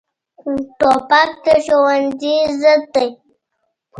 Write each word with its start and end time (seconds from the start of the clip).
توپک 0.79 1.29
د 1.43 1.45
ښوونځي 1.65 2.35
ضد 2.61 2.83
دی. 2.93 3.09